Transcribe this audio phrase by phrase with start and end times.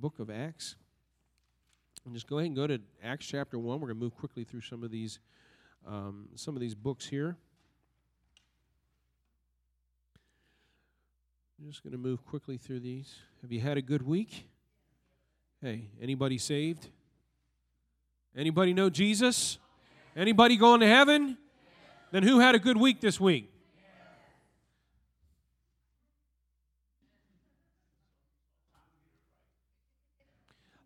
[0.00, 0.76] book of Acts.
[2.04, 3.80] And just go ahead and go to Acts chapter 1.
[3.80, 5.18] We're going to move quickly through some of these
[5.86, 7.36] um, some of these books here.
[11.60, 13.16] I'm just going to move quickly through these.
[13.42, 14.46] Have you had a good week?
[15.60, 16.88] Hey, anybody saved?
[18.36, 19.58] Anybody know Jesus?
[20.14, 21.36] Anybody going to heaven?
[22.12, 23.50] Then who had a good week this week?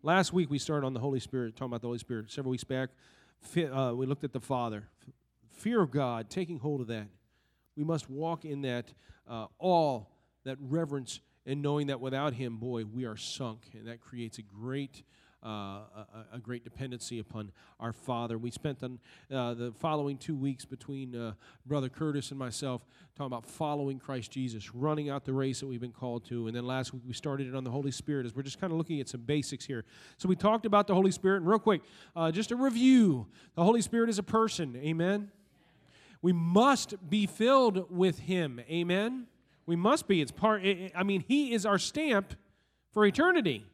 [0.05, 2.29] Last week we started on the Holy Spirit, talking about the Holy Spirit.
[2.29, 2.89] Several weeks back,
[3.55, 4.89] uh, we looked at the Father.
[5.55, 7.07] Fear of God, taking hold of that.
[7.77, 8.91] We must walk in that
[9.29, 9.45] uh,
[10.43, 13.61] that reverence, and knowing that without Him, boy, we are sunk.
[13.73, 15.03] And that creates a great
[15.43, 18.37] uh, a, a, great dependency upon our Father.
[18.37, 18.97] We spent the,
[19.35, 21.33] uh, the following two weeks between uh,
[21.65, 25.81] Brother Curtis and myself talking about following Christ Jesus, running out the race that we've
[25.81, 26.47] been called to.
[26.47, 28.71] And then last week we started it on the Holy Spirit as we're just kind
[28.71, 29.83] of looking at some basics here.
[30.17, 31.81] So we talked about the Holy Spirit, and real quick,
[32.15, 34.75] uh, just a review the Holy Spirit is a person.
[34.77, 35.29] Amen.
[36.21, 38.61] We must be filled with Him.
[38.69, 39.27] Amen.
[39.65, 40.21] We must be.
[40.21, 40.63] It's part,
[40.95, 42.33] I mean, He is our stamp
[42.93, 43.65] for eternity.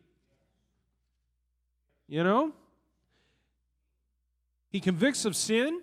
[2.09, 2.51] You know?
[4.71, 5.81] He convicts of sin,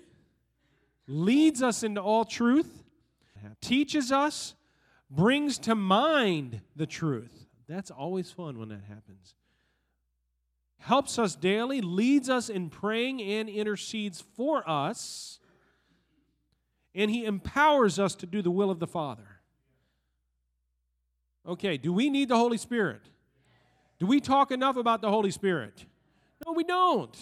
[1.06, 2.82] leads us into all truth,
[3.60, 4.54] teaches us,
[5.08, 7.46] brings to mind the truth.
[7.68, 9.34] That's always fun when that happens.
[10.78, 15.38] Helps us daily, leads us in praying and intercedes for us,
[16.94, 19.40] and He empowers us to do the will of the Father.
[21.46, 23.02] Okay, do we need the Holy Spirit?
[24.00, 25.86] Do we talk enough about the Holy Spirit?
[26.46, 27.16] No, we don't.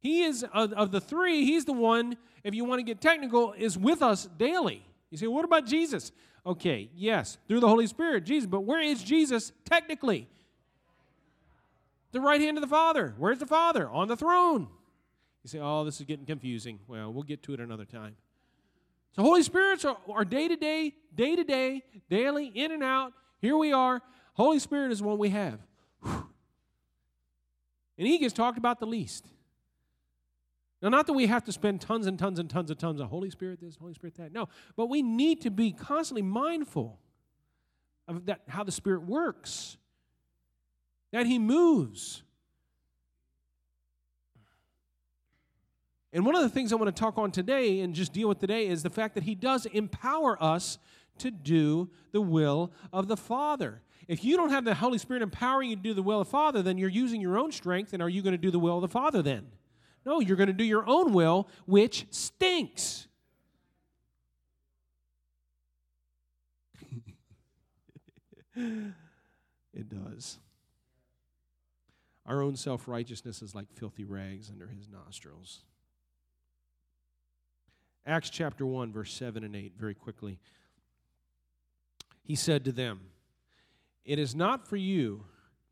[0.00, 3.52] He is, of, of the three, he's the one, if you want to get technical,
[3.52, 4.84] is with us daily.
[5.10, 6.12] You say, what about Jesus?
[6.44, 8.46] Okay, yes, through the Holy Spirit, Jesus.
[8.46, 10.28] But where is Jesus technically?
[12.12, 13.14] The right hand of the Father.
[13.18, 13.88] Where's the Father?
[13.88, 14.68] On the throne.
[15.42, 16.78] You say, oh, this is getting confusing.
[16.86, 18.16] Well, we'll get to it another time.
[19.16, 23.12] So, Holy Spirits are day to day, day to day, daily, in and out.
[23.40, 24.02] Here we are.
[24.34, 25.58] Holy Spirit is one we have.
[26.04, 29.26] And he gets talked about the least.
[30.82, 33.08] Now, not that we have to spend tons and tons and tons and tons of
[33.08, 34.32] Holy Spirit this, Holy Spirit that.
[34.32, 36.98] No, but we need to be constantly mindful
[38.06, 39.78] of that, how the Spirit works,
[41.12, 42.22] that He moves.
[46.12, 48.38] And one of the things I want to talk on today and just deal with
[48.38, 50.78] today is the fact that He does empower us
[51.18, 53.82] to do the will of the Father.
[54.08, 56.30] If you don't have the Holy Spirit empowering you to do the will of the
[56.30, 58.76] Father, then you're using your own strength, and are you going to do the will
[58.76, 59.46] of the Father then?
[60.04, 63.08] No, you're going to do your own will, which stinks.
[68.56, 70.38] it does.
[72.24, 75.62] Our own self righteousness is like filthy rags under his nostrils.
[78.06, 80.38] Acts chapter 1, verse 7 and 8, very quickly.
[82.22, 83.00] He said to them,
[84.06, 85.24] it is not for you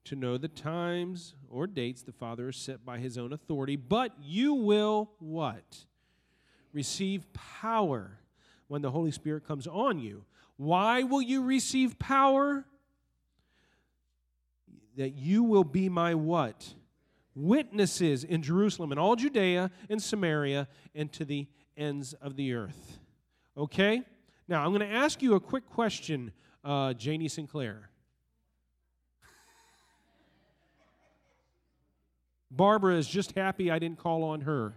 [0.05, 4.13] to know the times or dates the Father has set by his own authority, but
[4.21, 5.85] you will what?
[6.73, 8.19] Receive power
[8.67, 10.25] when the Holy Spirit comes on you.
[10.57, 12.65] Why will you receive power?
[14.97, 16.75] That you will be my what?
[17.37, 21.47] Witnesses in Jerusalem and all Judea and Samaria and to the
[21.77, 22.99] ends of the earth.
[23.57, 24.03] Okay?
[24.49, 26.33] Now, I'm going to ask you a quick question,
[26.65, 27.91] uh, Janie Sinclair.
[32.57, 34.75] Barbara is just happy I didn't call on her.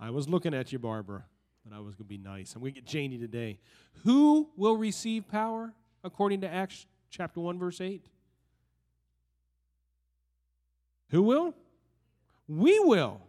[0.00, 1.24] I was looking at you, Barbara,
[1.64, 2.54] but I was going to be nice.
[2.54, 3.58] I'm going to get Janie today.
[4.04, 8.04] Who will receive power according to Acts chapter 1, verse 8?
[11.10, 11.54] Who will?
[12.48, 13.20] We will.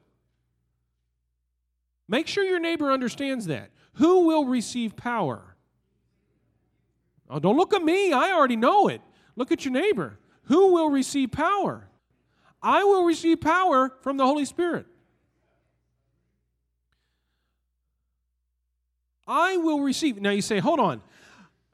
[2.08, 3.70] Make sure your neighbor understands that.
[3.94, 5.56] Who will receive power?
[7.30, 8.12] Oh, don't look at me.
[8.12, 9.02] I already know it.
[9.36, 10.18] Look at your neighbor.
[10.46, 11.88] Who will receive power?
[12.64, 14.86] I will receive power from the Holy Spirit.
[19.28, 20.22] I will receive.
[20.22, 21.02] Now you say, hold on.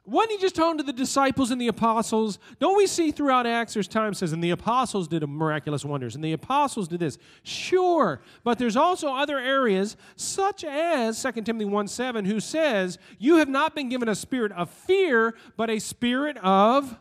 [0.05, 2.39] Wasn't he just talking to the disciples and the apostles?
[2.57, 6.23] Don't we see throughout Acts there's time says, and the apostles did miraculous wonders, and
[6.23, 7.19] the apostles did this.
[7.43, 13.35] Sure, but there's also other areas, such as 2 Timothy 1 7, who says, You
[13.35, 16.97] have not been given a spirit of fear, but a spirit of.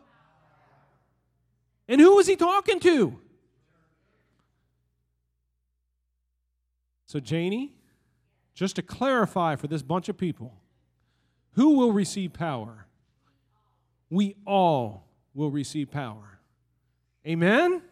[1.88, 3.18] And who was he talking to?
[7.08, 7.74] So, Janie,
[8.54, 10.54] just to clarify for this bunch of people,
[11.54, 12.86] who will receive power?
[14.10, 16.40] we all will receive power.
[17.26, 17.82] Amen?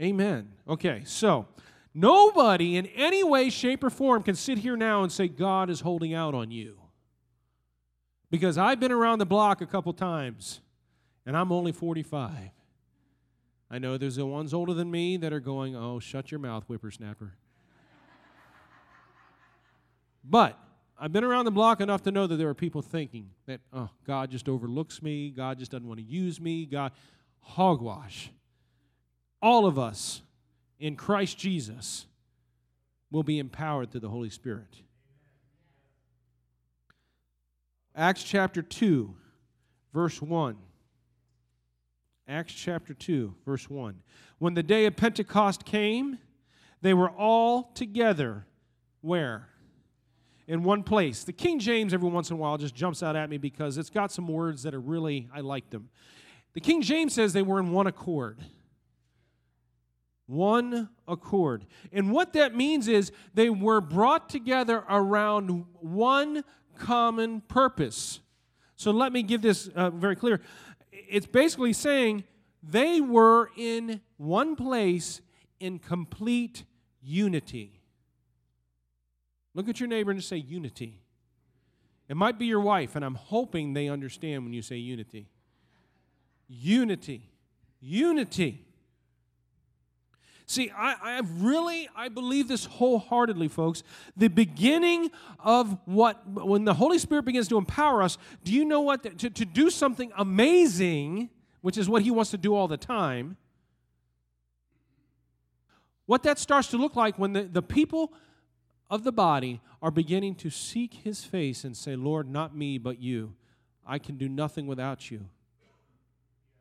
[0.00, 0.52] Amen.
[0.68, 1.46] Okay, so
[1.92, 5.80] nobody in any way, shape, or form can sit here now and say God is
[5.80, 6.78] holding out on you.
[8.30, 10.60] Because I've been around the block a couple times,
[11.26, 12.30] and I'm only 45.
[13.72, 16.64] I know there's the ones older than me that are going, oh, shut your mouth,
[16.66, 17.34] whippersnapper.
[20.24, 20.58] But
[20.98, 23.88] I've been around the block enough to know that there are people thinking that, oh,
[24.06, 25.30] God just overlooks me.
[25.30, 26.66] God just doesn't want to use me.
[26.66, 26.92] God,
[27.40, 28.30] hogwash.
[29.40, 30.22] All of us
[30.78, 32.06] in Christ Jesus
[33.10, 34.82] will be empowered through the Holy Spirit.
[37.96, 39.14] Acts chapter 2,
[39.92, 40.56] verse 1.
[42.28, 43.96] Acts chapter 2, verse 1.
[44.38, 46.18] When the day of Pentecost came,
[46.80, 48.46] they were all together.
[49.00, 49.49] Where?
[50.50, 51.22] In one place.
[51.22, 53.88] The King James, every once in a while, just jumps out at me because it's
[53.88, 55.90] got some words that are really, I like them.
[56.54, 58.40] The King James says they were in one accord.
[60.26, 61.66] One accord.
[61.92, 66.42] And what that means is they were brought together around one
[66.76, 68.18] common purpose.
[68.74, 70.40] So let me give this uh, very clear.
[70.90, 72.24] It's basically saying
[72.60, 75.20] they were in one place
[75.60, 76.64] in complete
[77.00, 77.79] unity.
[79.54, 81.00] Look at your neighbor and say unity.
[82.08, 85.28] It might be your wife, and I'm hoping they understand when you say unity.
[86.48, 87.30] Unity.
[87.80, 88.66] Unity.
[90.46, 93.84] See, I, I really, I believe this wholeheartedly, folks.
[94.16, 98.80] The beginning of what, when the Holy Spirit begins to empower us, do you know
[98.80, 99.16] what?
[99.20, 101.30] To, to do something amazing,
[101.60, 103.36] which is what He wants to do all the time,
[106.06, 108.12] what that starts to look like when the, the people
[108.90, 113.00] of the body are beginning to seek his face and say, Lord, not me, but
[113.00, 113.34] you.
[113.86, 115.26] I can do nothing without you.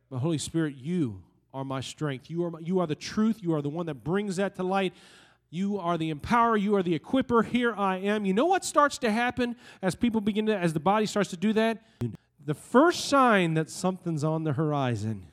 [0.10, 1.22] But Holy Spirit, you
[1.54, 2.30] are my strength.
[2.30, 3.40] You are, my, you are the truth.
[3.42, 4.94] You are the one that brings that to light.
[5.50, 6.56] You are the empower.
[6.56, 7.44] You are the equiper.
[7.44, 8.26] Here I am.
[8.26, 11.38] You know what starts to happen as people begin to, as the body starts to
[11.38, 11.82] do that?
[12.46, 15.26] The first sign that something's on the horizon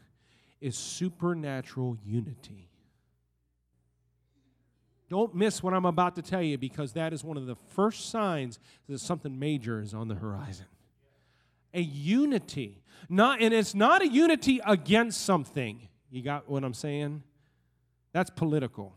[0.60, 2.70] is supernatural unity.
[5.08, 8.10] Don't miss what I'm about to tell you because that is one of the first
[8.10, 8.58] signs
[8.88, 10.66] that something major is on the horizon.
[11.74, 12.82] A unity.
[13.08, 15.88] Not, and it's not a unity against something.
[16.10, 17.22] You got what I'm saying?
[18.12, 18.94] That's political.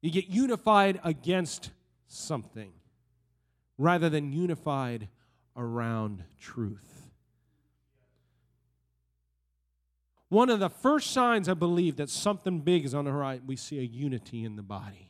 [0.00, 1.70] You get unified against
[2.06, 2.72] something
[3.78, 5.08] rather than unified
[5.56, 7.03] around truth.
[10.34, 13.54] One of the first signs, I believe, that something big is on the horizon, we
[13.54, 15.08] see a unity in the body.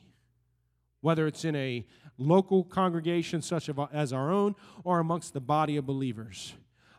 [1.00, 1.86] Whether it's in a
[2.18, 4.54] local congregation such as our own
[4.84, 6.52] or amongst the body of believers.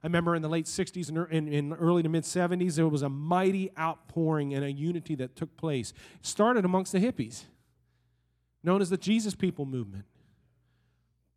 [0.04, 3.10] I remember in the late 60s and in, early to mid 70s, there was a
[3.10, 5.94] mighty outpouring and a unity that took place.
[6.16, 7.44] It started amongst the hippies,
[8.63, 10.06] known as the Jesus People movement.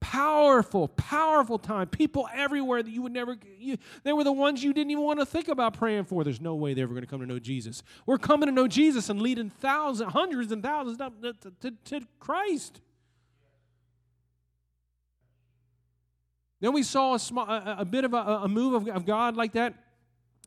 [0.00, 1.88] Powerful, powerful time.
[1.88, 5.18] People everywhere that you would never, you, they were the ones you didn't even want
[5.18, 6.22] to think about praying for.
[6.22, 7.82] There's no way they're ever going to come to know Jesus.
[8.06, 12.80] We're coming to know Jesus and leading thousands, hundreds and thousands to, to, to Christ.
[16.60, 19.36] Then we saw a, small, a, a bit of a, a move of, of God
[19.36, 19.74] like that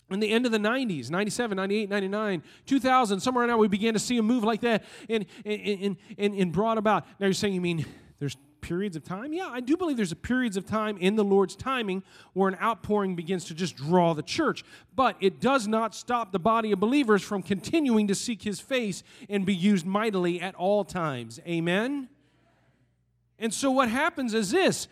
[0.09, 3.93] in the end of the 90s 97 98 99 2000 somewhere around now we began
[3.93, 7.53] to see a move like that and, and, and, and brought about now you're saying
[7.53, 7.85] you mean
[8.19, 9.33] there's periods of time?
[9.33, 12.03] Yeah, I do believe there's a periods of time in the Lord's timing
[12.33, 14.63] where an outpouring begins to just draw the church.
[14.95, 19.03] But it does not stop the body of believers from continuing to seek his face
[19.29, 21.39] and be used mightily at all times.
[21.47, 22.07] Amen?
[23.39, 24.87] And so what happens is this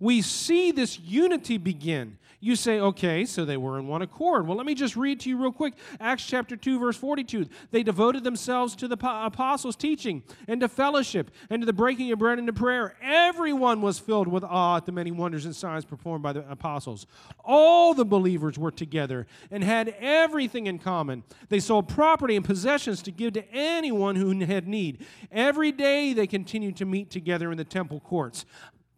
[0.00, 2.18] we see this unity begin.
[2.40, 4.46] You say, okay, so they were in one accord.
[4.46, 5.74] Well, let me just read to you real quick.
[5.98, 7.46] Acts chapter 2, verse 42.
[7.72, 12.20] They devoted themselves to the apostles' teaching and to fellowship and to the breaking of
[12.20, 12.94] bread and to prayer.
[13.02, 17.06] Everyone was filled with awe at the many wonders and signs performed by the apostles.
[17.44, 21.24] All the believers were together and had everything in common.
[21.48, 25.04] They sold property and possessions to give to anyone who had need.
[25.32, 28.44] Every day they continued to meet together in the temple courts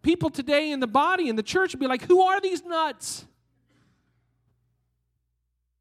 [0.03, 3.27] people today in the body in the church would be like, Who are these nuts?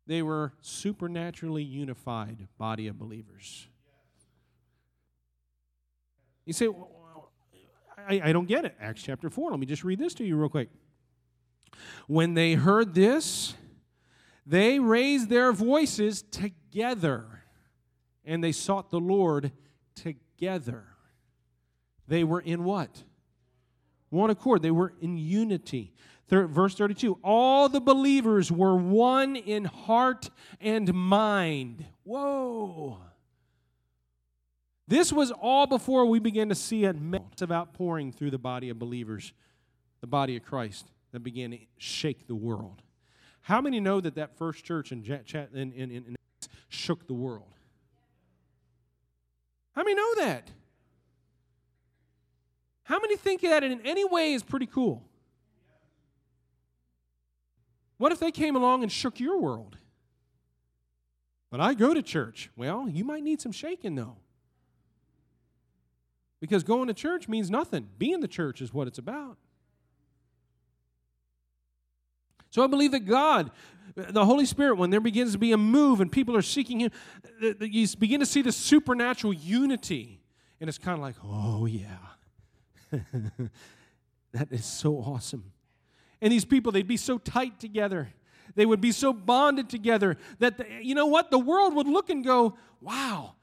[0.10, 3.68] They were supernaturally unified body of believers.
[6.48, 7.32] You say, well,
[7.96, 8.75] I, I don't get it.
[8.82, 9.51] Acts chapter 4.
[9.51, 10.70] Let me just read this to you real quick.
[12.08, 13.54] When they heard this,
[14.48, 17.44] they raised their voices together
[18.25, 19.51] and they sought the Lord
[19.94, 20.86] together.
[22.08, 23.04] They were in what?
[24.10, 24.62] one accord.
[24.62, 25.94] They were in unity.
[26.29, 30.29] Verse 32 All the believers were one in heart
[30.62, 31.86] and mind.
[32.03, 33.00] Whoa.
[34.88, 38.79] This was all before we began to see a massive outpouring through the body of
[38.79, 39.33] believers,
[40.01, 42.81] the body of Christ, that began to shake the world.
[43.41, 46.15] How many know that that first church in, in, in, in
[46.69, 47.53] shook the world?
[49.75, 50.50] How many know that?
[52.83, 55.03] How many think that in any way is pretty cool?
[58.00, 59.77] What if they came along and shook your world?
[61.51, 62.50] But I go to church.
[62.56, 64.15] Well, you might need some shaking though.
[66.39, 67.89] Because going to church means nothing.
[67.98, 69.38] Being the church is what it's about.
[72.50, 73.51] So I believe that God,
[73.96, 76.91] the Holy Spirit, when there begins to be a move and people are seeking Him,
[77.60, 80.22] you begin to see the supernatural unity.
[80.62, 81.98] And it's kind of like, oh, yeah.
[84.32, 85.51] that is so awesome.
[86.22, 88.10] And these people, they'd be so tight together.
[88.56, 91.32] They would be so bonded together that, the, you know what?
[91.32, 93.36] The world would look and go, wow,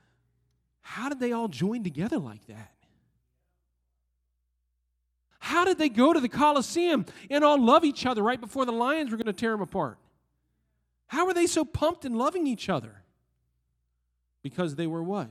[0.80, 2.73] how did they all join together like that?
[5.38, 8.73] How did they go to the Colosseum and all love each other right before the
[8.73, 9.99] lions were going to tear them apart?
[11.06, 13.02] How were they so pumped and loving each other?
[14.42, 15.30] Because they were what?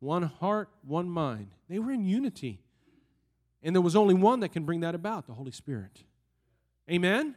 [0.00, 1.48] One heart, one mind.
[1.68, 2.60] They were in unity.
[3.62, 6.02] And there was only one that can bring that about the Holy Spirit.
[6.90, 7.34] Amen?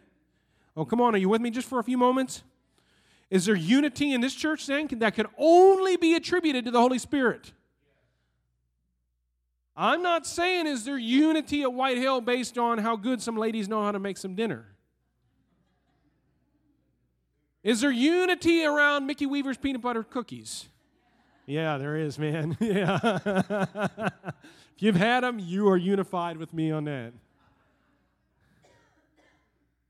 [0.77, 2.43] Oh, come on, are you with me just for a few moments?
[3.29, 6.99] Is there unity in this church then that can only be attributed to the Holy
[6.99, 7.51] Spirit?
[9.75, 13.69] I'm not saying is there unity at White Hill based on how good some ladies
[13.69, 14.65] know how to make some dinner.
[17.63, 20.67] Is there unity around Mickey Weaver's peanut butter cookies?
[21.45, 22.57] Yeah, there is, man.
[22.61, 22.99] yeah.
[23.25, 27.13] if you've had them, you are unified with me on that.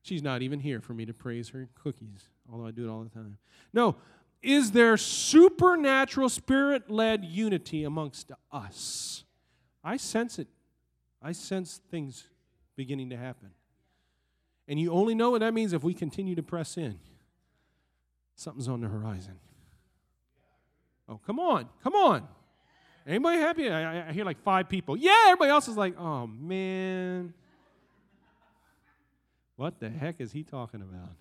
[0.01, 3.03] She's not even here for me to praise her cookies, although I do it all
[3.03, 3.37] the time.
[3.73, 3.95] No,
[4.41, 9.25] is there supernatural spirit led unity amongst us?
[9.83, 10.47] I sense it.
[11.21, 12.29] I sense things
[12.75, 13.49] beginning to happen.
[14.67, 16.99] And you only know what that means if we continue to press in.
[18.35, 19.39] Something's on the horizon.
[21.09, 22.27] Oh, come on, come on.
[23.05, 23.69] Anybody happy?
[23.69, 24.95] I, I hear like five people.
[24.95, 27.33] Yeah, everybody else is like, oh man.
[29.59, 31.11] What the heck is he talking about?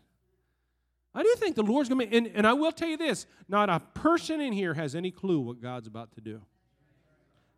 [1.12, 3.68] I do think the Lord's going to, and, and I will tell you this not
[3.68, 6.40] a person in here has any clue what God's about to do.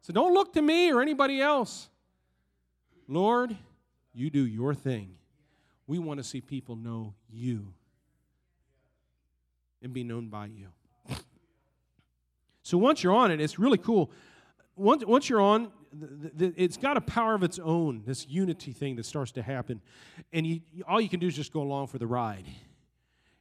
[0.00, 1.90] So don't look to me or anybody else.
[3.06, 3.54] Lord,
[4.14, 5.16] you do your thing.
[5.86, 7.74] We want to see people know you
[9.82, 10.68] and be known by you.
[12.62, 14.12] So once you're on it, it's really cool.
[14.76, 15.72] Once, once you're on,
[16.38, 19.80] it's got a power of its own, this unity thing that starts to happen.
[20.32, 22.46] And you, all you can do is just go along for the ride.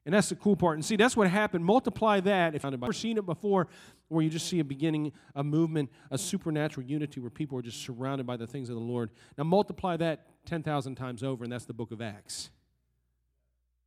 [0.06, 0.76] And that's the cool part.
[0.76, 1.64] And see, that's what happened.
[1.64, 2.56] Multiply that.
[2.56, 3.68] If you've never seen it before,
[4.08, 7.82] where you just see a beginning, a movement, a supernatural unity where people are just
[7.84, 9.12] surrounded by the things of the Lord.
[9.38, 12.50] Now multiply that 10,000 times over, and that's the book of Acts.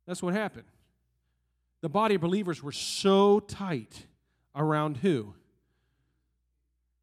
[0.07, 0.67] That's what happened.
[1.81, 4.05] The body of believers were so tight
[4.55, 5.33] around who?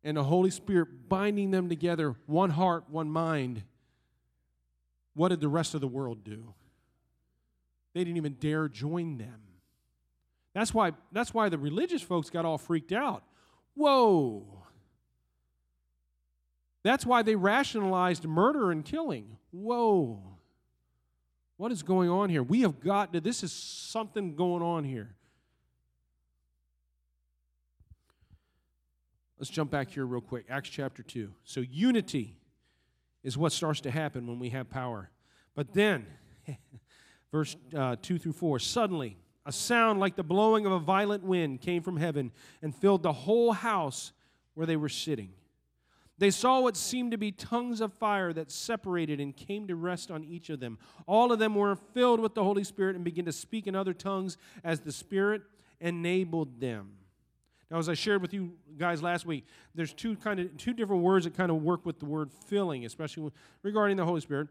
[0.03, 3.63] And the Holy Spirit binding them together, one heart, one mind.
[5.15, 6.55] What did the rest of the world do?
[7.93, 9.43] They didn't even dare join them.
[10.55, 13.25] That's why, that's why the religious folks got all freaked out.
[13.75, 14.65] Whoa.
[16.83, 19.37] That's why they rationalized murder and killing.
[19.51, 20.23] Whoa.
[21.57, 22.43] What is going on here?
[22.43, 25.15] We have got to, this is something going on here.
[29.41, 30.45] Let's jump back here real quick.
[30.51, 31.33] Acts chapter 2.
[31.45, 32.37] So, unity
[33.23, 35.09] is what starts to happen when we have power.
[35.55, 36.05] But then,
[37.33, 39.17] verse uh, 2 through 4 suddenly,
[39.47, 43.15] a sound like the blowing of a violent wind came from heaven and filled the
[43.15, 44.13] whole house
[44.53, 45.31] where they were sitting.
[46.19, 50.11] They saw what seemed to be tongues of fire that separated and came to rest
[50.11, 50.77] on each of them.
[51.07, 53.95] All of them were filled with the Holy Spirit and began to speak in other
[53.95, 55.41] tongues as the Spirit
[55.81, 56.91] enabled them.
[57.71, 61.03] Now, as I shared with you guys last week, there's two kind of two different
[61.03, 63.31] words that kind of work with the word filling, especially
[63.63, 64.49] regarding the Holy Spirit.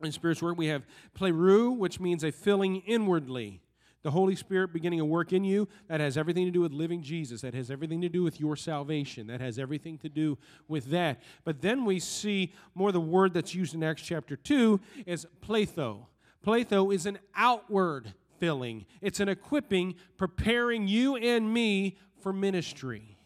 [0.00, 0.84] In Spirit's work, we have
[1.18, 3.62] pleroo, which means a filling inwardly
[4.02, 7.02] the Holy Spirit beginning a work in you, that has everything to do with living
[7.02, 7.40] Jesus.
[7.40, 9.26] That has everything to do with your salvation.
[9.26, 11.20] That has everything to do with that.
[11.44, 16.06] But then we see more the word that's used in Acts chapter 2 is pletho.
[16.46, 23.16] Pletho is an outward filling, it's an equipping, preparing you and me for ministry.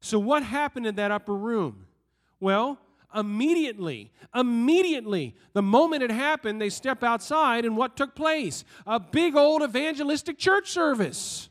[0.00, 1.86] So, what happened in that upper room?
[2.40, 2.78] Well,
[3.14, 8.64] Immediately, immediately, the moment it happened, they step outside, and what took place?
[8.86, 11.50] A big old evangelistic church service.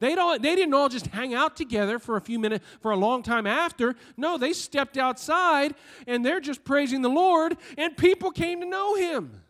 [0.00, 2.96] They, don't, they didn't all just hang out together for a few minutes, for a
[2.96, 3.94] long time after.
[4.16, 5.74] No, they stepped outside
[6.06, 9.41] and they're just praising the Lord, and people came to know Him.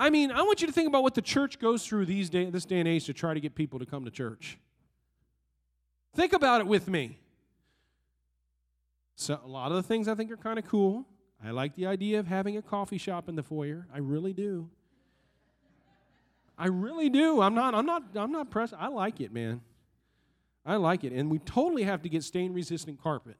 [0.00, 2.48] I mean, I want you to think about what the church goes through these day,
[2.48, 4.58] this day and age to try to get people to come to church.
[6.16, 7.18] Think about it with me.
[9.14, 11.04] So, a lot of the things I think are kind of cool.
[11.44, 13.86] I like the idea of having a coffee shop in the foyer.
[13.94, 14.70] I really do.
[16.56, 17.42] I really do.
[17.42, 17.74] I'm not.
[17.74, 18.02] I'm not.
[18.14, 18.72] I'm not pressed.
[18.78, 19.60] I like it, man.
[20.64, 23.36] I like it, and we totally have to get stain-resistant carpet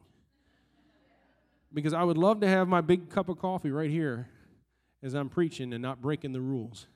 [1.73, 4.29] because I would love to have my big cup of coffee right here
[5.02, 6.87] as I'm preaching and not breaking the rules.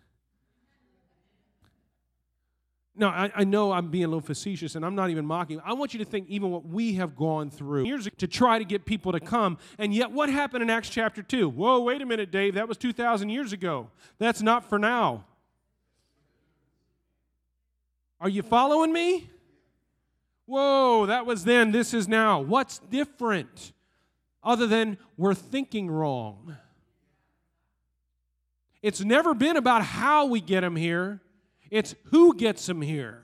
[2.97, 5.61] No, I, I, know I'm being a little facetious and I'm not even mocking.
[5.65, 8.65] I want you to think even what we have gone through years to try to
[8.65, 9.59] get people to come.
[9.79, 11.49] And yet, what happened in Acts chapter 2?
[11.49, 12.55] Whoa, wait a minute, Dave.
[12.55, 13.91] That was 2,000 years ago.
[14.19, 15.25] That's not for now.
[18.21, 19.29] Are you following me?
[20.47, 22.41] Whoa, that was then, this is now.
[22.41, 23.73] What's different
[24.43, 26.57] other than we're thinking wrong?
[28.85, 31.23] It's never been about how we get them here,
[31.71, 33.23] it's who gets them here.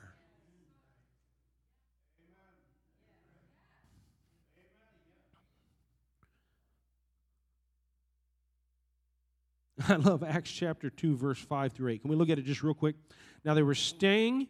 [9.87, 12.01] I love Acts chapter 2, verse 5 through 8.
[12.01, 12.97] Can we look at it just real quick?
[13.45, 14.49] Now they were staying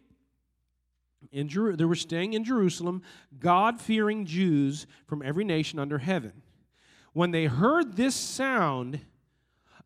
[1.33, 3.01] in Jer- they were staying in Jerusalem,
[3.37, 6.41] God-fearing Jews from every nation under heaven.
[7.11, 9.01] When they heard this sound,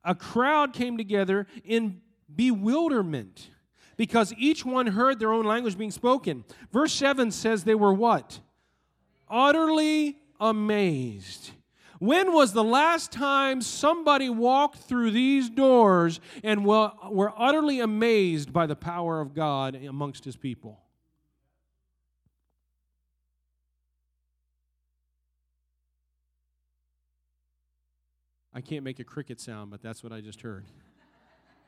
[0.06, 2.02] a crowd came together in
[2.34, 3.50] bewilderment
[3.98, 6.44] because each one heard their own language being spoken.
[6.72, 8.40] Verse 7 says they were what?
[9.30, 11.52] Utterly amazed.
[12.00, 16.92] When was the last time somebody walked through these doors and were,
[17.38, 20.85] utterly amazed by the power of God amongst his people?
[28.56, 30.64] I can't make a cricket sound, but that's what I just heard.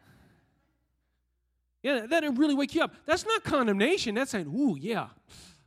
[1.83, 2.95] yeah, that'll really wake you up.
[3.05, 4.15] That's not condemnation.
[4.15, 5.07] That's saying, ooh, yeah,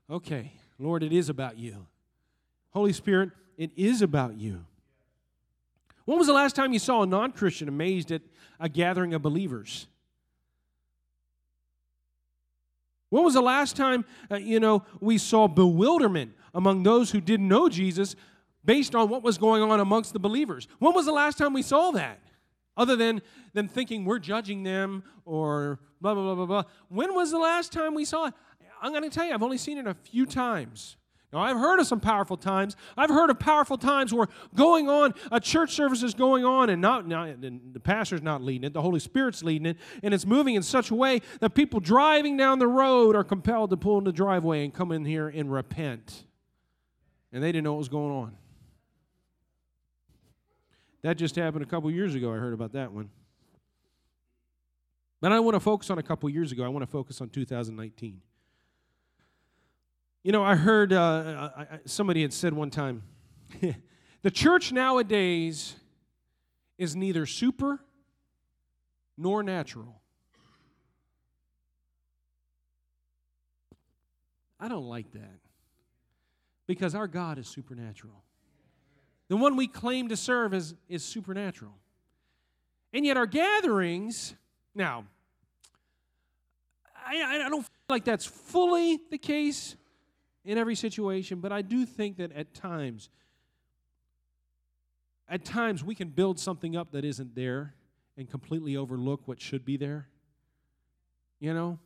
[0.09, 1.87] okay, Lord, it is about you.
[2.71, 4.65] Holy Spirit, it is about you.
[6.07, 8.23] When was the last time you saw a non Christian amazed at
[8.59, 9.87] a gathering of believers?
[13.11, 17.49] When was the last time, uh, you know, we saw bewilderment among those who didn't
[17.49, 18.17] know Jesus
[18.65, 20.69] based on what was going on amongst the believers.
[20.79, 22.21] When was the last time we saw that?
[22.77, 23.21] Other than
[23.53, 26.63] them thinking we're judging them or blah, blah, blah, blah, blah.
[26.89, 28.35] When was the last time we saw it?
[28.83, 30.97] I'm going to tell you, I've only seen it a few times.
[31.33, 32.75] Now, I've heard of some powerful times.
[32.97, 36.83] I've heard of powerful times where going on, a church service is going on, and
[36.83, 40.27] not, not and the pastor's not leading it, the Holy Spirit's leading it, and it's
[40.27, 43.99] moving in such a way that people driving down the road are compelled to pull
[43.99, 46.25] in the driveway and come in here and repent.
[47.33, 48.37] And they didn't know what was going on.
[51.03, 52.33] That just happened a couple years ago.
[52.33, 53.11] I heard about that one.
[55.21, 56.65] But I want to focus on a couple years ago.
[56.65, 58.21] I want to focus on 2019.
[60.23, 61.51] You know, I heard uh,
[61.87, 63.03] somebody had said one time
[64.23, 65.77] the church nowadays
[66.77, 67.83] is neither super
[69.17, 70.01] nor natural.
[74.59, 75.41] I don't like that
[76.67, 78.23] because our God is supernatural.
[79.31, 81.71] The one we claim to serve is, is supernatural.
[82.93, 84.35] And yet, our gatherings,
[84.75, 85.05] now,
[87.07, 89.77] I, I don't feel like that's fully the case
[90.45, 93.09] in every situation, but I do think that at times,
[95.29, 97.77] at times we can build something up that isn't there
[98.17, 100.09] and completely overlook what should be there.
[101.39, 101.79] You know?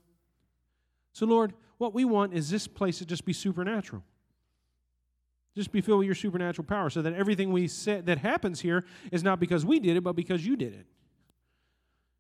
[1.13, 4.03] So, Lord, what we want is this place to just be supernatural.
[5.55, 8.85] Just be filled with your supernatural power so that everything we said that happens here
[9.13, 10.87] is not because we did it, but because you did it.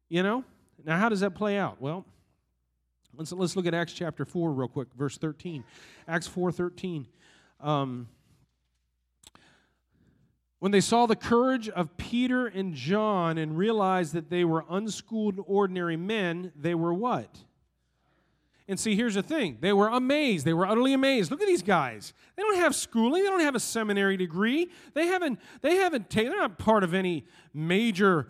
[0.08, 0.44] You know?
[0.84, 1.80] Now, how does that play out?
[1.80, 2.04] Well,
[3.16, 5.64] let's, let's look at Acts chapter 4 real quick, verse 13.
[6.06, 7.06] Acts 4 13.
[7.60, 8.08] Um,
[10.60, 15.38] when they saw the courage of Peter and John and realized that they were unschooled,
[15.46, 17.36] ordinary men, they were what?
[18.66, 20.46] And see, here's the thing they were amazed.
[20.46, 21.30] They were utterly amazed.
[21.30, 22.14] Look at these guys.
[22.36, 24.70] They don't have schooling, they don't have a seminary degree.
[24.94, 28.28] They haven't, they haven't taken, they're not part of any major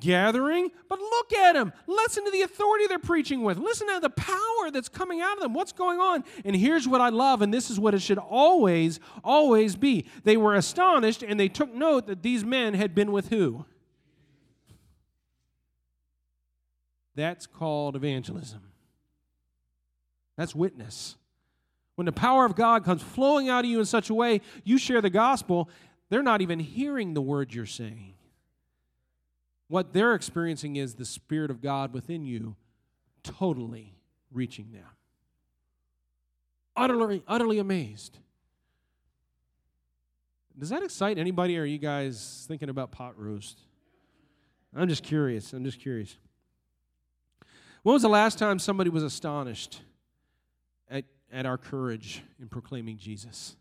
[0.00, 1.72] gathering, but look at them.
[1.86, 3.58] Listen to the authority they're preaching with.
[3.58, 5.54] Listen to the power that's coming out of them.
[5.54, 6.24] What's going on?
[6.44, 10.06] And here's what I love, and this is what it should always, always be.
[10.22, 13.64] They were astonished and they took note that these men had been with who?
[17.16, 18.60] That's called evangelism.
[20.36, 21.16] That's witness.
[21.94, 24.78] When the power of God comes flowing out of you in such a way, you
[24.78, 25.68] share the gospel,
[26.10, 28.14] they're not even hearing the words you're saying.
[29.68, 32.56] What they're experiencing is the Spirit of God within you
[33.22, 33.94] totally
[34.32, 34.84] reaching them.
[36.76, 38.18] Utterly, utterly amazed.
[40.58, 41.56] Does that excite anybody?
[41.58, 43.60] Or are you guys thinking about pot roast?
[44.74, 45.52] I'm just curious.
[45.52, 46.16] I'm just curious.
[47.84, 49.80] When was the last time somebody was astonished
[51.34, 53.56] at, our courage in proclaiming Jesus?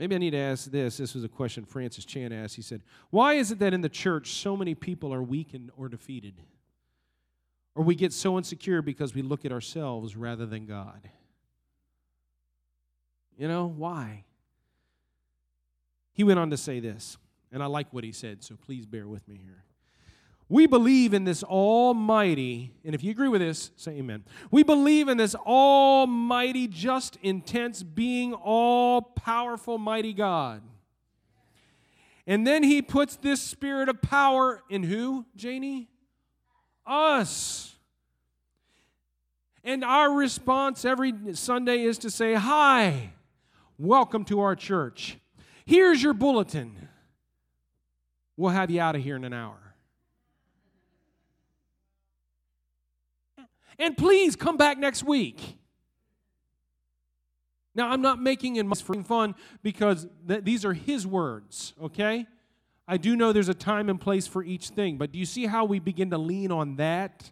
[0.00, 0.96] Maybe I need to ask this.
[0.96, 2.56] This was a question Francis Chan asked.
[2.56, 5.90] He said, Why is it that in the church so many people are weakened or
[5.90, 6.40] defeated?
[7.74, 11.10] Or we get so insecure because we look at ourselves rather than God?
[13.36, 14.24] You know, why?
[16.12, 17.18] He went on to say this,
[17.52, 19.64] and I like what he said, so please bear with me here.
[20.50, 24.24] We believe in this almighty, and if you agree with this, say amen.
[24.50, 30.62] We believe in this almighty, just, intense, being, all powerful, mighty God.
[32.26, 35.88] And then he puts this spirit of power in who, Janie?
[36.84, 37.76] Us.
[39.62, 43.12] And our response every Sunday is to say, Hi,
[43.78, 45.16] welcome to our church.
[45.64, 46.88] Here's your bulletin.
[48.36, 49.69] We'll have you out of here in an hour.
[53.80, 55.56] And please come back next week.
[57.74, 62.26] Now, I'm not making for fun because th- these are his words, okay?
[62.86, 65.46] I do know there's a time and place for each thing, but do you see
[65.46, 67.30] how we begin to lean on that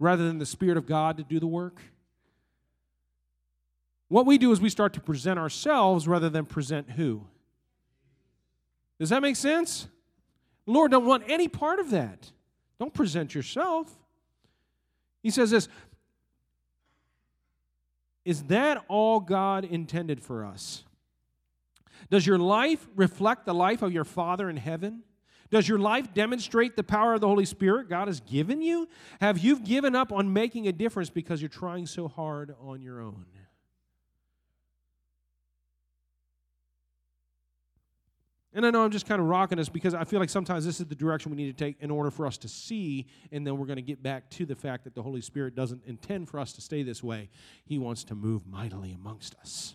[0.00, 1.80] rather than the Spirit of God to do the work?
[4.08, 7.24] What we do is we start to present ourselves rather than present who?
[8.98, 9.86] Does that make sense?
[10.66, 12.32] Lord don't want any part of that.
[12.80, 13.94] Don't present yourself.
[15.22, 15.68] He says this
[18.24, 20.84] Is that all God intended for us?
[22.10, 25.02] Does your life reflect the life of your Father in heaven?
[25.50, 28.88] Does your life demonstrate the power of the Holy Spirit God has given you?
[29.20, 33.02] Have you given up on making a difference because you're trying so hard on your
[33.02, 33.26] own?
[38.54, 40.78] And I know I'm just kind of rocking us because I feel like sometimes this
[40.78, 43.56] is the direction we need to take in order for us to see, and then
[43.56, 46.38] we're going to get back to the fact that the Holy Spirit doesn't intend for
[46.38, 47.30] us to stay this way.
[47.64, 49.74] He wants to move mightily amongst us.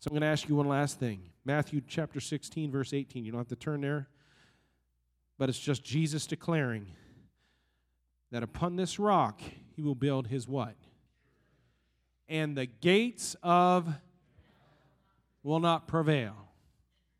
[0.00, 3.24] So I'm going to ask you one last thing Matthew chapter 16, verse 18.
[3.24, 4.08] You don't have to turn there,
[5.38, 6.86] but it's just Jesus declaring
[8.30, 9.40] that upon this rock
[9.76, 10.76] he will build his what?
[12.26, 13.92] And the gates of
[15.42, 16.34] will not prevail.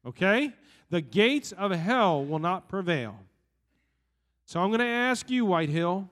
[0.06, 0.52] Okay?
[0.90, 3.18] The gates of hell will not prevail.
[4.44, 6.08] So I'm going to ask you, White Hill,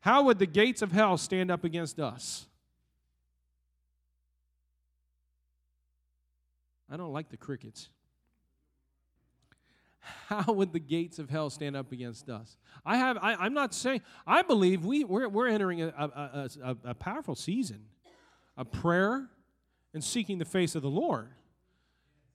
[0.00, 2.46] how would the gates of hell stand up against us?
[6.90, 7.88] I don't like the crickets.
[10.28, 12.56] How would the gates of hell stand up against us?
[12.84, 13.18] I have.
[13.20, 14.00] I, am not saying.
[14.26, 17.84] I believe we we're, we're entering a, a, a, a powerful season
[18.56, 19.28] of prayer
[19.92, 21.28] and seeking the face of the Lord.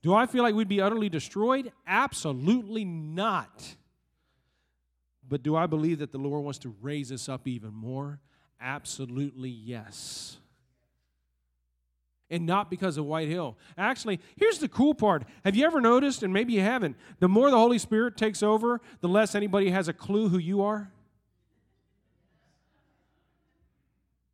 [0.04, 1.72] Do I feel like we'd be utterly destroyed?
[1.88, 3.76] Absolutely not.
[5.28, 8.20] But do I believe that the Lord wants to raise us up even more?
[8.60, 10.38] Absolutely yes.
[12.30, 13.58] And not because of White Hill.
[13.78, 15.24] Actually, here's the cool part.
[15.46, 18.82] Have you ever noticed, and maybe you haven't, the more the Holy Spirit takes over,
[19.00, 20.92] the less anybody has a clue who you are?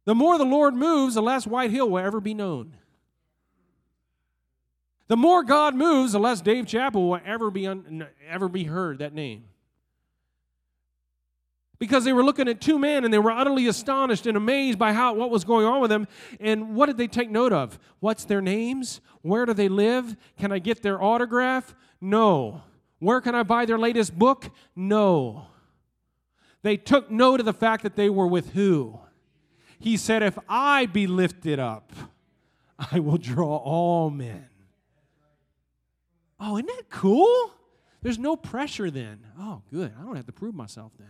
[0.05, 2.73] The more the Lord moves, the less White Hill will ever be known.
[5.09, 8.99] The more God moves, the less Dave Chappell will ever be, un, ever be heard,
[8.99, 9.45] that name.
[11.79, 14.93] Because they were looking at two men and they were utterly astonished and amazed by
[14.93, 16.07] how, what was going on with them.
[16.39, 17.79] And what did they take note of?
[17.99, 19.01] What's their names?
[19.23, 20.15] Where do they live?
[20.37, 21.73] Can I get their autograph?
[21.99, 22.61] No.
[22.99, 24.51] Where can I buy their latest book?
[24.75, 25.47] No.
[26.61, 28.99] They took note of the fact that they were with who?
[29.79, 31.93] He said, If I be lifted up,
[32.91, 34.48] I will draw all men.
[36.39, 37.51] Oh, isn't that cool?
[38.01, 39.19] There's no pressure then.
[39.37, 39.93] Oh, good.
[39.99, 41.07] I don't have to prove myself then.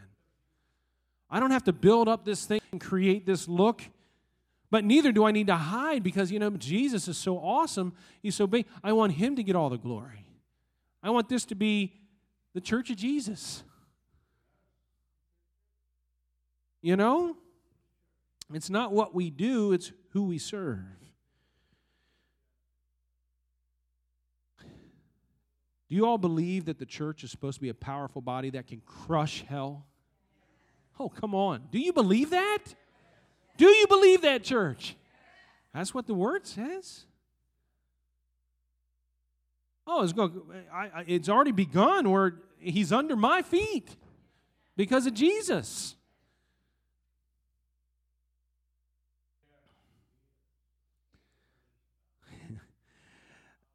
[1.30, 3.84] I don't have to build up this thing and create this look.
[4.72, 7.94] But neither do I need to hide because, you know, Jesus is so awesome.
[8.22, 8.66] He's so big.
[8.84, 10.26] I want him to get all the glory.
[11.02, 11.94] I want this to be
[12.54, 13.64] the church of Jesus.
[16.82, 17.38] You know?
[18.54, 20.80] It's not what we do, it's who we serve.
[25.90, 28.68] Do you all believe that the church is supposed to be a powerful body that
[28.68, 29.86] can crush hell?
[31.00, 31.64] Oh, come on.
[31.72, 32.60] Do you believe that?
[33.58, 34.96] Do you believe that, church?
[35.74, 37.06] That's what the word says.
[39.88, 43.96] Oh, it's, going, I, it's already begun where he's under my feet
[44.78, 45.96] because of Jesus.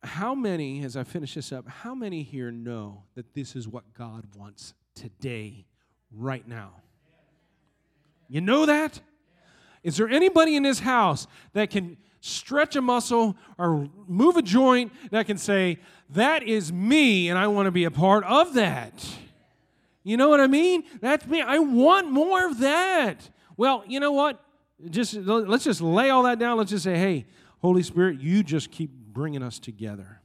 [0.07, 3.85] How many, as I finish this up, how many here know that this is what
[3.95, 5.67] God wants today,
[6.13, 6.73] right now?
[8.29, 9.01] You know that?
[9.83, 14.93] Is there anybody in this house that can stretch a muscle or move a joint
[15.11, 15.79] that can say,
[16.11, 19.07] That is me, and I want to be a part of that?
[20.03, 20.85] You know what I mean?
[21.01, 21.41] That's me.
[21.41, 23.29] I want more of that.
[23.57, 24.41] Well, you know what?
[24.91, 26.59] Just let's just lay all that down.
[26.59, 27.27] Let's just say, "Hey,
[27.61, 30.21] Holy Spirit, you just keep bringing us together.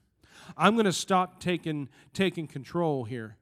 [0.57, 3.37] I'm going to stop taking, taking control here.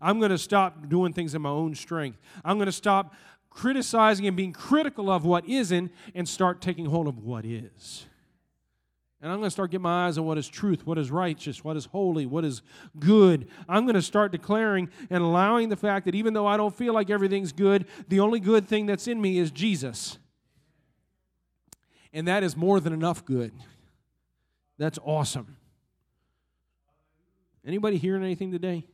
[0.00, 2.18] I'm going to stop doing things in my own strength.
[2.44, 3.14] I'm going to stop
[3.50, 8.06] criticizing and being critical of what isn't and start taking hold of what is.
[9.20, 11.64] And I'm going to start getting my eyes on what is truth, what is righteous,
[11.64, 12.62] what is holy, what is
[13.00, 13.48] good.
[13.68, 16.94] I'm going to start declaring and allowing the fact that even though I don't feel
[16.94, 20.18] like everything's good, the only good thing that's in me is Jesus.
[22.12, 23.52] And that is more than enough good.
[24.78, 25.56] That's awesome.
[27.66, 28.86] Anybody hearing anything today?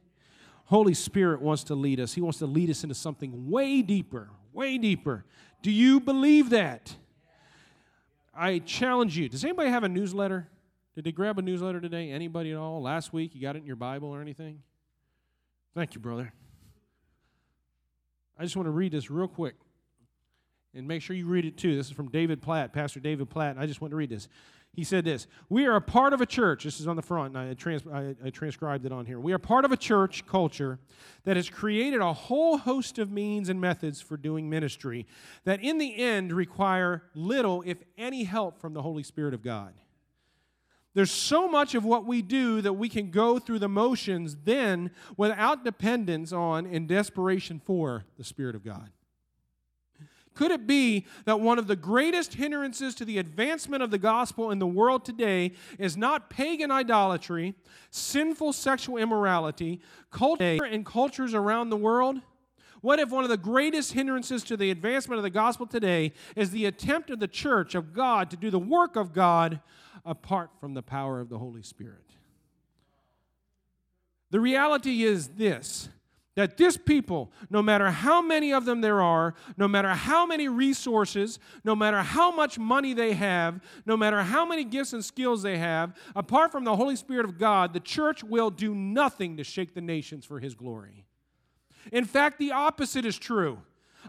[0.64, 2.14] Holy Spirit wants to lead us.
[2.14, 5.24] He wants to lead us into something way deeper, way deeper.
[5.62, 6.96] Do you believe that?
[8.34, 9.28] I challenge you.
[9.28, 10.48] Does anybody have a newsletter?
[10.94, 12.10] Did they grab a newsletter today?
[12.10, 12.82] Anybody at all?
[12.82, 14.62] Last week, you got it in your Bible or anything?
[15.74, 16.32] Thank you, brother.
[18.38, 19.54] I just want to read this real quick
[20.74, 21.76] and make sure you read it too.
[21.76, 23.56] This is from David Platt, Pastor David Platt.
[23.58, 24.28] I just want to read this.
[24.74, 26.64] He said this We are a part of a church.
[26.64, 29.20] This is on the front, I, trans, I, I transcribed it on here.
[29.20, 30.78] We are part of a church culture
[31.24, 35.06] that has created a whole host of means and methods for doing ministry
[35.44, 39.74] that, in the end, require little, if any, help from the Holy Spirit of God.
[40.94, 44.92] There's so much of what we do that we can go through the motions then
[45.16, 48.90] without dependence on and desperation for the Spirit of God.
[50.34, 54.50] Could it be that one of the greatest hindrances to the advancement of the gospel
[54.50, 57.54] in the world today is not pagan idolatry,
[57.90, 62.20] sinful sexual immorality, culture and cultures around the world?
[62.80, 66.50] What if one of the greatest hindrances to the advancement of the gospel today is
[66.50, 69.60] the attempt of the church of God to do the work of God
[70.04, 72.04] apart from the power of the Holy Spirit?
[74.30, 75.88] The reality is this
[76.36, 80.48] that this people, no matter how many of them there are, no matter how many
[80.48, 85.42] resources, no matter how much money they have, no matter how many gifts and skills
[85.42, 89.44] they have, apart from the Holy Spirit of God, the church will do nothing to
[89.44, 91.04] shake the nations for His glory.
[91.92, 93.58] In fact, the opposite is true.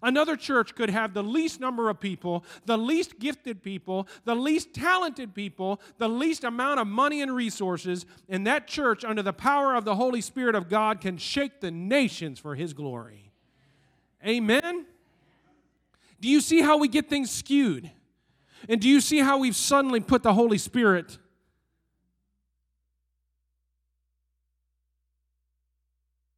[0.01, 4.73] Another church could have the least number of people, the least gifted people, the least
[4.73, 9.75] talented people, the least amount of money and resources, and that church, under the power
[9.75, 13.31] of the Holy Spirit of God, can shake the nations for His glory.
[14.25, 14.85] Amen?
[16.19, 17.91] Do you see how we get things skewed?
[18.67, 21.17] And do you see how we've suddenly put the Holy Spirit?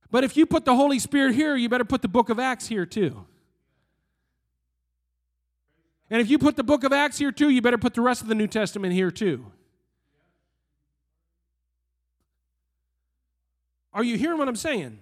[0.10, 2.68] But if you put the Holy Spirit here, you better put the book of Acts
[2.68, 3.26] here too.
[6.10, 8.22] And if you put the book of Acts here too, you better put the rest
[8.22, 9.52] of the New Testament here too.
[13.94, 15.00] Are you hearing what I'm saying?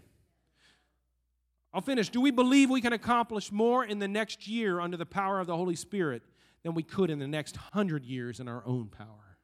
[1.74, 2.08] I'll finish.
[2.08, 5.48] Do we believe we can accomplish more in the next year under the power of
[5.48, 6.24] the Holy Spirit
[6.64, 9.38] than we could in the next hundred years in our own power?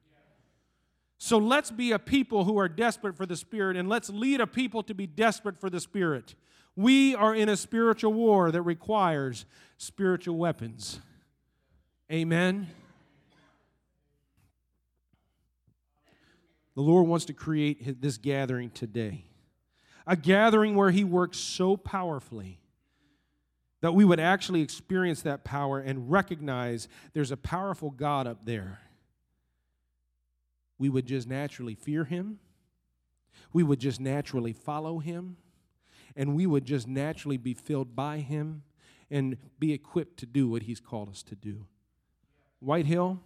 [1.18, 4.46] So let's be a people who are desperate for the Spirit, and let's lead a
[4.46, 6.34] people to be desperate for the Spirit.
[6.74, 9.44] We are in a spiritual war that requires
[9.76, 11.00] spiritual weapons.
[12.12, 12.68] Amen.
[16.74, 19.24] The Lord wants to create this gathering today.
[20.06, 22.58] A gathering where He works so powerfully
[23.80, 28.80] that we would actually experience that power and recognize there's a powerful God up there.
[30.76, 32.40] We would just naturally fear Him,
[33.54, 35.38] we would just naturally follow Him,
[36.14, 38.64] and we would just naturally be filled by Him
[39.10, 41.66] and be equipped to do what He's called us to do.
[42.62, 43.18] White Hill,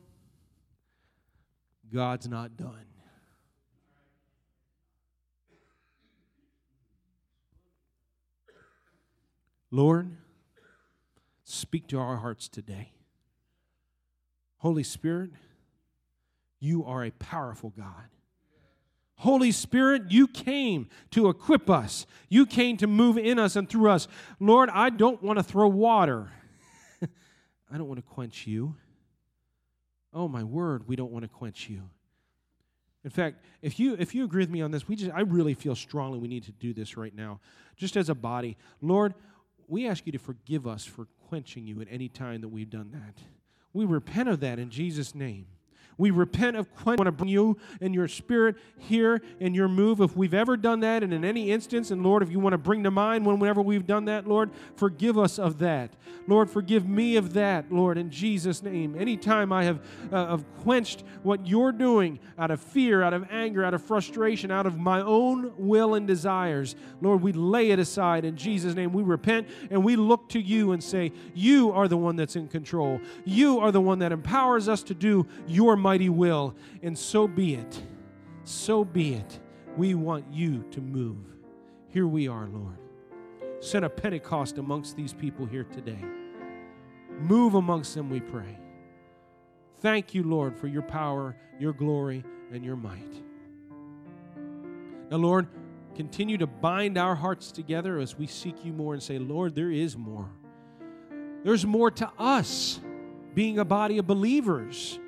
[1.92, 2.87] God's not done.
[9.70, 10.16] Lord,
[11.44, 12.92] speak to our hearts today.
[14.57, 15.33] Holy Spirit,
[16.59, 18.09] you are a powerful God.
[19.16, 22.07] Holy Spirit, you came to equip us.
[22.31, 24.09] You came to move in us and through us.
[24.40, 26.31] Lord, I don't want to throw water.
[27.03, 28.77] I don't want to quench you.
[30.16, 31.83] Oh my word, we don't want to quench you.
[33.05, 35.52] In fact, if you if you agree with me on this, we just I really
[35.52, 37.38] feel strongly we need to do this right now.
[37.76, 38.57] Just as a body.
[38.81, 39.14] Lord,
[39.68, 42.90] we ask you to forgive us for quenching you at any time that we've done
[42.92, 43.22] that.
[43.74, 45.46] We repent of that in Jesus' name.
[45.98, 46.98] We repent of quench.
[46.98, 50.00] want to bring you and your spirit here in your move.
[50.00, 52.59] If we've ever done that, and in any instance, and Lord, if you want to
[52.59, 55.90] bring to mind whenever we've done that, Lord, forgive us of that.
[56.26, 58.96] Lord, forgive me of that, Lord, in Jesus' name.
[58.98, 59.80] Anytime I have,
[60.12, 64.50] uh, have quenched what you're doing out of fear, out of anger, out of frustration,
[64.50, 68.92] out of my own will and desires, Lord, we lay it aside in Jesus' name.
[68.92, 72.48] We repent and we look to you and say, You are the one that's in
[72.48, 73.00] control.
[73.24, 76.53] You are the one that empowers us to do your mighty will.
[76.83, 77.81] And so be it.
[78.42, 79.38] So be it.
[79.77, 81.25] We want you to move.
[81.90, 82.79] Here we are, Lord.
[83.61, 86.05] Send a Pentecost amongst these people here today.
[87.20, 88.59] Move amongst them, we pray.
[89.79, 93.22] Thank you, Lord, for your power, your glory, and your might.
[95.09, 95.46] Now, Lord,
[95.94, 99.70] continue to bind our hearts together as we seek you more and say, Lord, there
[99.70, 100.31] is more.
[101.44, 102.81] There's more to us
[103.35, 104.99] being a body of believers.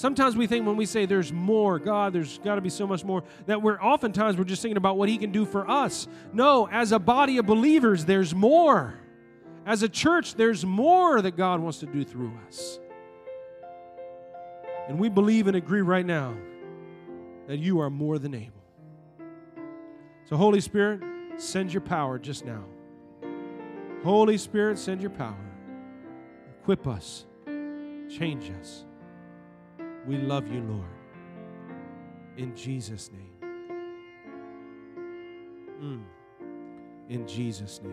[0.00, 3.04] Sometimes we think when we say there's more, God, there's got to be so much
[3.04, 6.08] more, that we're oftentimes we're just thinking about what He can do for us.
[6.32, 8.98] No, as a body of believers, there's more.
[9.66, 12.80] As a church, there's more that God wants to do through us.
[14.88, 16.34] And we believe and agree right now
[17.46, 18.64] that you are more than able.
[20.24, 21.02] So, Holy Spirit,
[21.36, 22.64] send your power just now.
[24.02, 25.36] Holy Spirit, send your power.
[26.62, 27.26] Equip us,
[28.08, 28.86] change us.
[30.06, 30.86] We love you, Lord.
[32.36, 33.34] In Jesus' name.
[35.82, 36.02] Mm.
[37.08, 37.88] In Jesus' name.